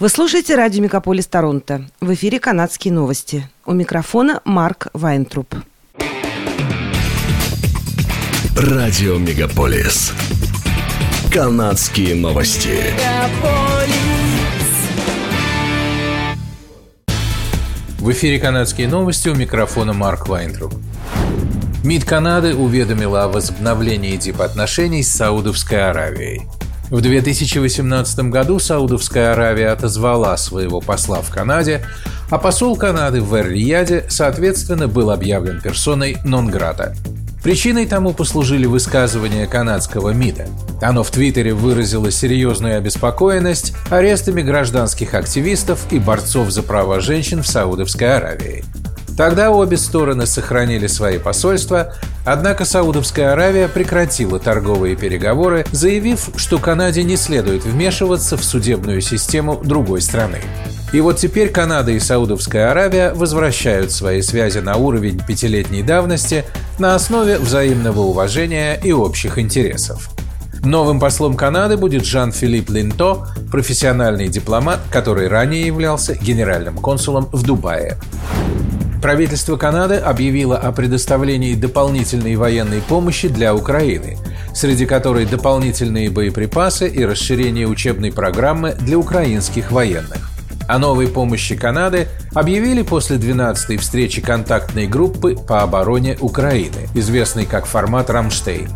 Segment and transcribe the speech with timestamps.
[0.00, 1.84] Вы слушаете радио «Мегаполис Торонто».
[2.00, 3.46] В эфире «Канадские новости».
[3.66, 5.54] У микрофона Марк Вайнтруп.
[8.56, 10.14] Радио «Мегаполис».
[11.30, 12.78] «Канадские новости».
[17.98, 20.72] В эфире «Канадские новости» у микрофона Марк Вайнтруп.
[21.84, 26.48] МИД Канады уведомила о возобновлении дипотношений с Саудовской Аравией.
[26.90, 31.86] В 2018 году Саудовская Аравия отозвала своего посла в Канаде,
[32.30, 36.96] а посол Канады в Эр-Рияде, соответственно, был объявлен персоной нон-грата.
[37.44, 40.48] Причиной тому послужили высказывания канадского МИДа.
[40.82, 47.46] Оно в Твиттере выразило серьезную обеспокоенность арестами гражданских активистов и борцов за права женщин в
[47.46, 48.64] Саудовской Аравии.
[49.20, 51.92] Тогда обе стороны сохранили свои посольства,
[52.24, 59.60] однако Саудовская Аравия прекратила торговые переговоры, заявив, что Канаде не следует вмешиваться в судебную систему
[59.62, 60.38] другой страны.
[60.94, 66.46] И вот теперь Канада и Саудовская Аравия возвращают свои связи на уровень пятилетней давности
[66.78, 70.08] на основе взаимного уважения и общих интересов.
[70.64, 77.98] Новым послом Канады будет Жан-Филипп Линто, профессиональный дипломат, который ранее являлся генеральным консулом в Дубае.
[79.00, 84.18] Правительство Канады объявило о предоставлении дополнительной военной помощи для Украины,
[84.54, 90.30] среди которой дополнительные боеприпасы и расширение учебной программы для украинских военных.
[90.68, 97.64] О новой помощи Канады объявили после 12-й встречи контактной группы по обороне Украины, известной как
[97.64, 98.68] формат «Рамштейн».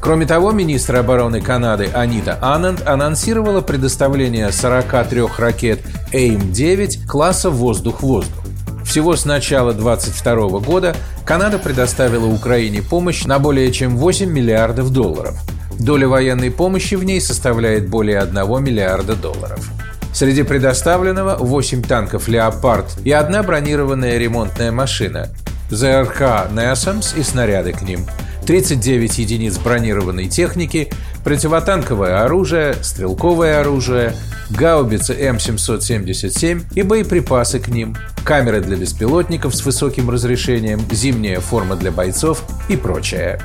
[0.00, 5.80] Кроме того, министр обороны Канады Анита Ананд анонсировала предоставление 43 ракет
[6.12, 8.41] AIM-9 класса «Воздух-воздух».
[8.84, 10.94] Всего с начала 2022 года
[11.24, 15.38] Канада предоставила Украине помощь на более чем 8 миллиардов долларов.
[15.78, 19.70] Доля военной помощи в ней составляет более 1 миллиарда долларов.
[20.12, 25.30] Среди предоставленного 8 танков «Леопард» и одна бронированная ремонтная машина,
[25.70, 28.06] ЗРК «Несамс» и снаряды к ним,
[28.46, 30.90] 39 единиц бронированной техники,
[31.24, 34.14] противотанковое оружие, стрелковое оружие,
[34.50, 41.90] гаубицы М777 и боеприпасы к ним, камеры для беспилотников с высоким разрешением, зимняя форма для
[41.90, 43.40] бойцов и прочее.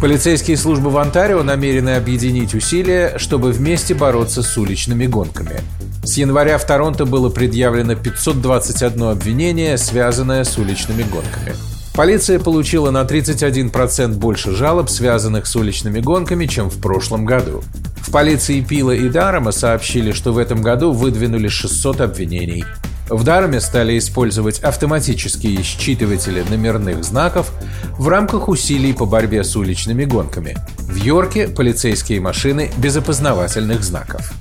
[0.00, 5.60] Полицейские службы в Онтарио намерены объединить усилия, чтобы вместе бороться с уличными гонками.
[6.04, 11.54] С января в Торонто было предъявлено 521 обвинение, связанное с уличными гонками.
[11.94, 17.62] Полиция получила на 31% больше жалоб, связанных с уличными гонками, чем в прошлом году.
[17.98, 22.64] В полиции Пила и Дарома сообщили, что в этом году выдвинули 600 обвинений.
[23.08, 27.52] В Дарме стали использовать автоматические считыватели номерных знаков
[27.98, 30.56] в рамках усилий по борьбе с уличными гонками.
[30.78, 34.32] В Йорке полицейские машины без опознавательных знаков.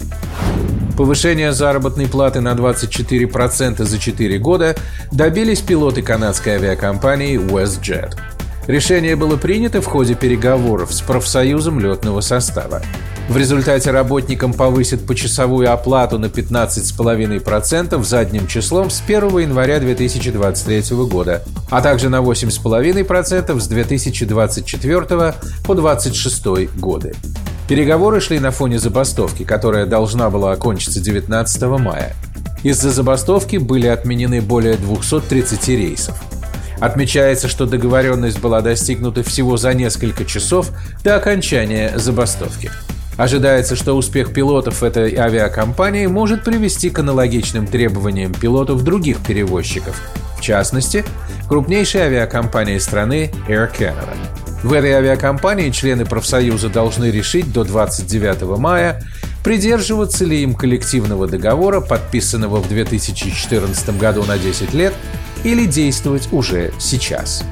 [0.98, 4.76] Повышение заработной платы на 24% за 4 года
[5.12, 8.18] добились пилоты канадской авиакомпании WestJet.
[8.68, 12.82] Решение было принято в ходе переговоров с профсоюзом летного состава.
[13.30, 21.42] В результате работникам повысят почасовую оплату на 15,5% задним числом с 1 января 2023 года,
[21.70, 26.46] а также на 8,5% с 2024 по 2026
[26.78, 27.14] годы.
[27.70, 32.14] Переговоры шли на фоне забастовки, которая должна была окончиться 19 мая.
[32.64, 36.22] Из-за забастовки были отменены более 230 рейсов.
[36.82, 40.72] Отмечается, что договоренность была достигнута всего за несколько часов
[41.04, 42.72] до окончания забастовки.
[43.18, 50.00] Ожидается, что успех пилотов этой авиакомпании может привести к аналогичным требованиям пилотов других перевозчиков,
[50.38, 51.04] в частности,
[51.48, 54.16] крупнейшей авиакомпании страны Air Canada.
[54.64, 59.04] В этой авиакомпании члены профсоюза должны решить до 29 мая,
[59.44, 64.94] придерживаться ли им коллективного договора, подписанного в 2014 году на 10 лет,
[65.44, 67.44] или действовать уже сейчас.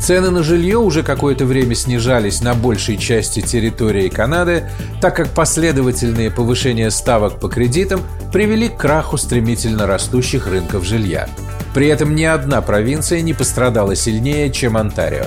[0.00, 4.64] Цены на жилье уже какое-то время снижались на большей части территории Канады,
[5.00, 8.00] так как последовательные повышения ставок по кредитам
[8.32, 11.28] привели к краху стремительно растущих рынков жилья.
[11.74, 15.26] При этом ни одна провинция не пострадала сильнее, чем Онтарио.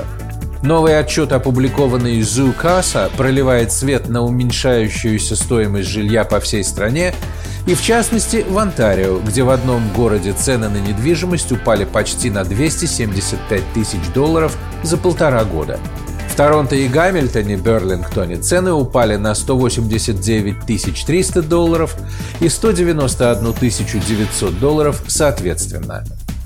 [0.64, 7.14] Новый отчет, опубликованный Зукаса, проливает свет на уменьшающуюся стоимость жилья по всей стране
[7.66, 12.44] и в частности в Онтарио, где в одном городе цены на недвижимость упали почти на
[12.44, 15.80] 275 тысяч долларов за полтора года.
[16.30, 20.66] В Торонто и Гамильтоне, Берлингтоне цены упали на 189
[21.06, 21.96] 300 долларов
[22.40, 26.04] и 191 900 долларов соответственно.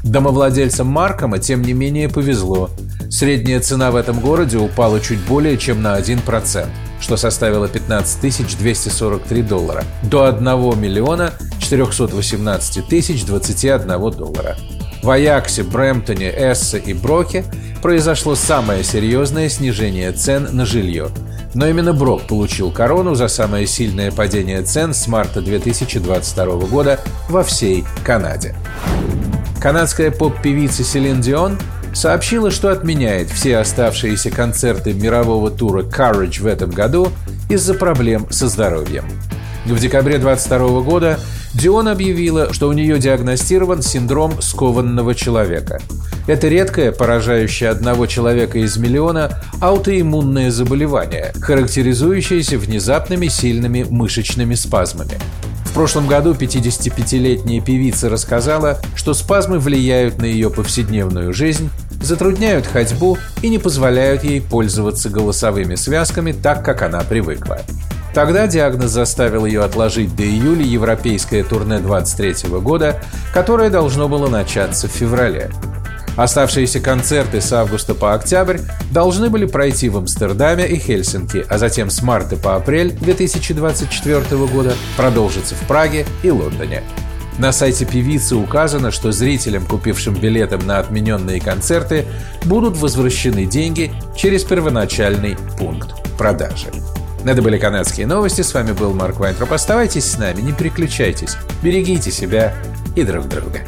[0.07, 2.69] Домовладельцам Маркома, тем не менее, повезло.
[3.09, 6.67] Средняя цена в этом городе упала чуть более чем на 1%,
[6.99, 10.43] что составило 15 243 доллара, до 1
[10.79, 14.55] миллиона 418 тысяч 21 доллара.
[15.03, 17.45] В Аяксе, Брэмптоне, Эссе и Броке
[17.81, 21.09] произошло самое серьезное снижение цен на жилье.
[21.53, 26.99] Но именно Брок получил корону за самое сильное падение цен с марта 2022 года
[27.29, 28.55] во всей Канаде.
[29.61, 31.57] Канадская поп-певица Селин Дион
[31.93, 37.09] сообщила, что отменяет все оставшиеся концерты мирового тура Courage в этом году
[37.49, 39.05] из-за проблем со здоровьем.
[39.65, 41.19] В декабре 2022 года
[41.53, 45.81] Дион объявила, что у нее диагностирован синдром скованного человека.
[46.27, 55.17] Это редкое, поражающее одного человека из миллиона, аутоиммунное заболевание, характеризующееся внезапными сильными мышечными спазмами.
[55.67, 61.69] В прошлом году 55-летняя певица рассказала, что спазмы влияют на ее повседневную жизнь,
[62.01, 67.59] затрудняют ходьбу и не позволяют ей пользоваться голосовыми связками так, как она привыкла.
[68.13, 72.99] Тогда диагноз заставил ее отложить до июля европейское турне 23 года,
[73.31, 75.51] которое должно было начаться в феврале.
[76.17, 78.57] Оставшиеся концерты с августа по октябрь
[78.91, 84.73] должны были пройти в Амстердаме и Хельсинки, а затем с марта по апрель 2024 года
[84.97, 86.83] продолжиться в Праге и Лондоне.
[87.37, 92.05] На сайте певицы указано, что зрителям, купившим билеты на отмененные концерты,
[92.45, 96.71] будут возвращены деньги через первоначальный пункт продажи.
[97.23, 98.41] Это были канадские новости.
[98.41, 99.51] С вами был Марк Вайнтроп.
[99.51, 101.37] Оставайтесь с нами, не переключайтесь.
[101.61, 102.55] Берегите себя
[102.95, 103.59] и друг друга.